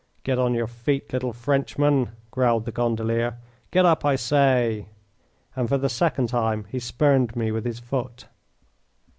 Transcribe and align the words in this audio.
"Get 0.23 0.39
on 0.39 0.55
your 0.55 0.65
feet, 0.65 1.13
little 1.13 1.31
Frenchman," 1.31 2.13
growled 2.31 2.65
the 2.65 2.71
gondolier. 2.71 3.37
"Get 3.69 3.85
up, 3.85 4.03
I 4.03 4.15
say," 4.15 4.87
and 5.55 5.69
for 5.69 5.77
the 5.77 5.89
second 5.89 6.29
time 6.29 6.65
he 6.69 6.79
spurned 6.79 7.35
me 7.35 7.51
with 7.51 7.65
his 7.65 7.77
foot. 7.77 8.25